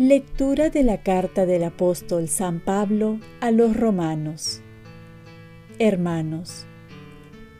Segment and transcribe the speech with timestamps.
[0.00, 4.62] Lectura de la carta del apóstol San Pablo a los romanos.
[5.78, 6.64] Hermanos,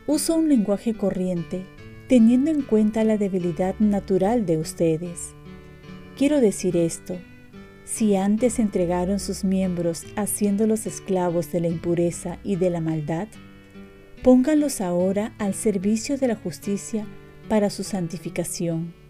[0.07, 1.67] uso un lenguaje corriente
[2.07, 5.35] teniendo en cuenta la debilidad natural de ustedes.
[6.17, 7.15] Quiero decir esto,
[7.91, 13.27] si antes entregaron sus miembros haciéndolos esclavos de la impureza y de la maldad,
[14.23, 17.05] pónganlos ahora al servicio de la justicia
[17.49, 19.01] para su santificación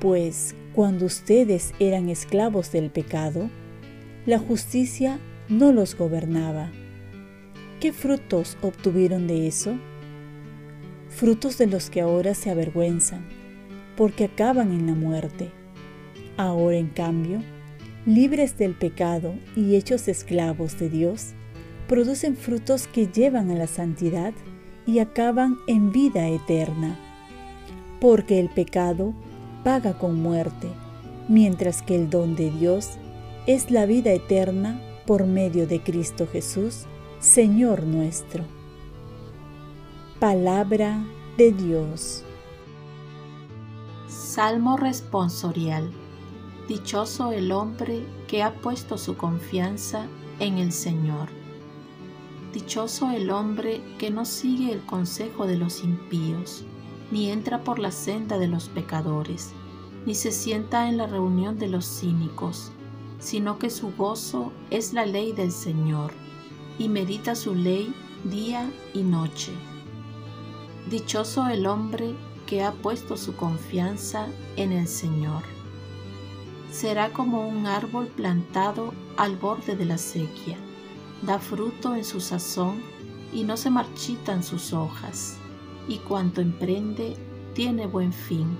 [0.00, 3.50] pues cuando ustedes eran esclavos del pecado,
[4.26, 6.70] la justicia no los gobernaba.
[7.80, 9.76] ¿Qué frutos obtuvieron de eso?
[11.08, 13.26] Frutos de los que ahora se avergüenzan,
[13.96, 15.50] porque acaban en la muerte.
[16.36, 17.42] Ahora, en cambio,
[18.08, 21.34] libres del pecado y hechos esclavos de Dios,
[21.88, 24.32] producen frutos que llevan a la santidad
[24.86, 26.98] y acaban en vida eterna.
[28.00, 29.12] Porque el pecado
[29.62, 30.68] paga con muerte,
[31.28, 32.92] mientras que el don de Dios
[33.46, 36.86] es la vida eterna por medio de Cristo Jesús,
[37.20, 38.42] Señor nuestro.
[40.18, 41.04] Palabra
[41.36, 42.24] de Dios.
[44.08, 45.92] Salmo responsorial.
[46.68, 50.06] Dichoso el hombre que ha puesto su confianza
[50.38, 51.30] en el Señor.
[52.52, 56.64] Dichoso el hombre que no sigue el consejo de los impíos
[57.10, 59.52] ni entra por la senda de los pecadores,
[60.04, 62.70] ni se sienta en la reunión de los cínicos,
[63.18, 66.12] sino que su gozo es la ley del Señor,
[66.78, 67.94] y medita su ley
[68.24, 69.52] día y noche.
[70.90, 72.14] Dichoso el hombre
[72.46, 74.26] que ha puesto su confianza
[74.56, 75.57] en el Señor.
[76.70, 80.58] Será como un árbol plantado al borde de la sequía,
[81.22, 82.82] da fruto en su sazón
[83.32, 85.38] y no se marchitan sus hojas
[85.88, 87.16] y cuanto emprende
[87.54, 88.56] tiene buen fin.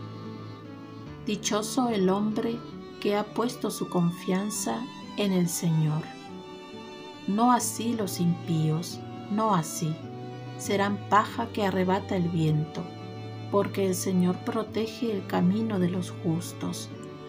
[1.27, 2.59] Dichoso el hombre
[3.01, 4.83] que ha puesto su confianza
[5.19, 6.03] en el Señor.
[7.27, 8.99] No así los impíos,
[9.31, 9.95] no así.
[10.57, 12.83] Serán paja que arrebata el viento,
[13.51, 16.89] porque el Señor protege el camino de los justos,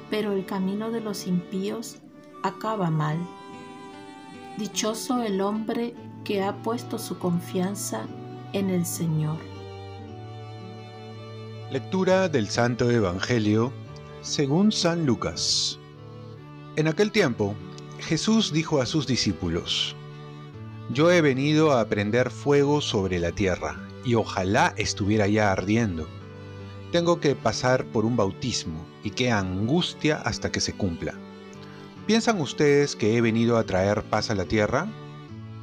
[0.09, 1.97] pero el camino de los impíos
[2.43, 3.17] acaba mal.
[4.57, 5.93] Dichoso el hombre
[6.23, 8.05] que ha puesto su confianza
[8.53, 9.37] en el Señor.
[11.71, 13.71] Lectura del Santo Evangelio
[14.21, 15.79] según San Lucas.
[16.75, 17.55] En aquel tiempo,
[17.99, 19.95] Jesús dijo a sus discípulos,
[20.91, 26.07] Yo he venido a prender fuego sobre la tierra, y ojalá estuviera ya ardiendo.
[26.91, 31.13] Tengo que pasar por un bautismo, y qué angustia hasta que se cumpla.
[32.07, 34.87] ¿Piensan ustedes que he venido a traer paz a la tierra?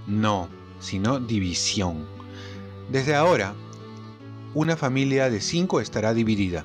[0.07, 0.49] No,
[0.79, 2.07] sino división.
[2.93, 3.55] Desde ahora,
[4.55, 6.65] una familia de cinco estará dividida,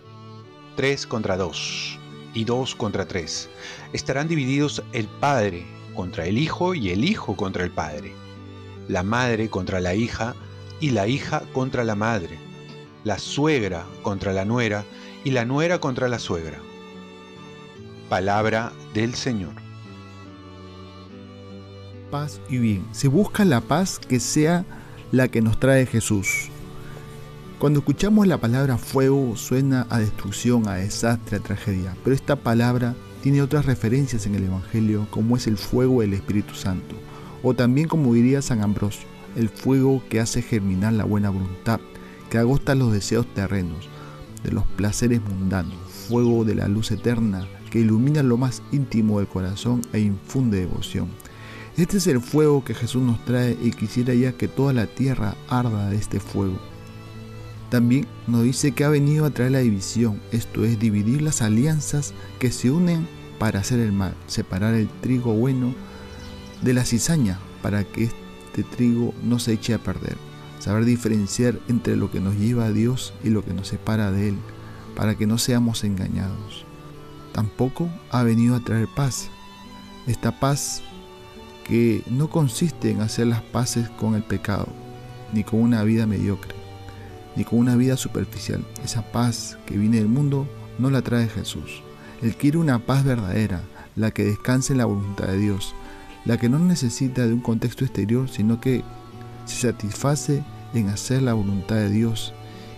[0.75, 1.97] tres contra dos
[2.35, 3.49] y dos contra tres.
[3.93, 8.13] Estarán divididos el padre contra el hijo y el hijo contra el padre,
[8.87, 10.35] la madre contra la hija
[10.79, 12.39] y la hija contra la madre,
[13.03, 14.85] la suegra contra la nuera
[15.23, 16.59] y la nuera contra la suegra.
[18.09, 19.53] Palabra del Señor.
[22.09, 22.85] Paz y bien.
[22.91, 24.65] Se busca la paz que sea
[25.11, 26.49] la que nos trae Jesús.
[27.59, 32.95] Cuando escuchamos la palabra fuego suena a destrucción, a desastre, a tragedia, pero esta palabra
[33.21, 36.95] tiene otras referencias en el Evangelio como es el fuego del Espíritu Santo,
[37.43, 41.79] o también como diría San Ambrosio, el fuego que hace germinar la buena voluntad,
[42.31, 43.87] que agosta los deseos terrenos,
[44.43, 45.75] de los placeres mundanos,
[46.07, 51.09] fuego de la luz eterna que ilumina lo más íntimo del corazón e infunde devoción.
[51.77, 55.35] Este es el fuego que Jesús nos trae y quisiera ya que toda la tierra
[55.47, 56.57] arda de este fuego
[57.71, 62.13] también nos dice que ha venido a traer la división, esto es dividir las alianzas
[62.37, 63.07] que se unen
[63.39, 65.73] para hacer el mal, separar el trigo bueno
[66.61, 70.17] de la cizaña para que este trigo no se eche a perder,
[70.61, 74.29] saber diferenciar entre lo que nos lleva a Dios y lo que nos separa de
[74.29, 74.35] Él,
[74.95, 76.65] para que no seamos engañados.
[77.33, 79.29] Tampoco ha venido a traer paz,
[80.07, 80.81] esta paz
[81.67, 84.67] que no consiste en hacer las paces con el pecado,
[85.33, 86.61] ni con una vida mediocre
[87.35, 88.63] ni con una vida superficial.
[88.83, 90.47] Esa paz que viene del mundo
[90.79, 91.81] no la trae Jesús.
[92.21, 93.63] Él quiere una paz verdadera,
[93.95, 95.73] la que descanse en la voluntad de Dios,
[96.25, 98.83] la que no necesita de un contexto exterior, sino que
[99.51, 100.43] se satisface
[100.73, 102.33] en hacer la voluntad de Dios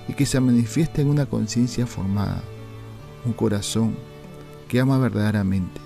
[0.08, 2.44] y que se manifiesta en una conciencia formada,
[3.26, 3.96] un corazón
[4.68, 5.80] que ama verdaderamente,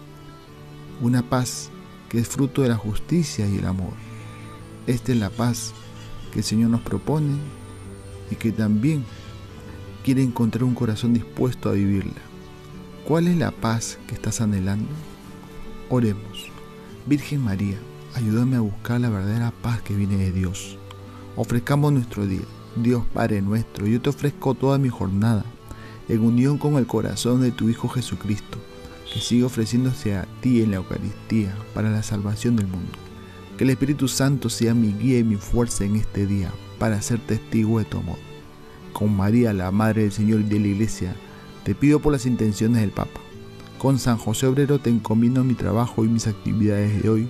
[1.02, 1.70] una paz
[2.10, 3.94] que es fruto de la justicia y el amor.
[4.88, 5.74] Esta es la paz
[6.32, 7.36] que el Señor nos propone
[8.32, 9.04] y que también
[10.04, 12.22] quiere encontrar un corazón dispuesto a vivirla.
[13.06, 14.90] ¿Cuál es la paz que estás anhelando?
[15.90, 16.50] Oremos.
[17.06, 17.78] Virgen María,
[18.18, 20.80] ayúdame a buscar la verdadera paz que viene de Dios.
[21.36, 22.42] Ofrezcamos nuestro día.
[22.76, 25.46] Dios Padre nuestro, yo te ofrezco toda mi jornada,
[26.10, 28.58] en unión con el corazón de tu Hijo Jesucristo,
[29.12, 32.92] que sigue ofreciéndose a ti en la Eucaristía para la salvación del mundo.
[33.56, 37.20] Que el Espíritu Santo sea mi guía y mi fuerza en este día para ser
[37.20, 38.18] testigo de tu amor.
[38.94, 41.16] Con María, la Madre del Señor y de la Iglesia,
[41.64, 43.20] te pido por las intenciones del Papa.
[43.78, 47.30] Con San José Obrero te encomiendo mi trabajo y mis actividades de hoy,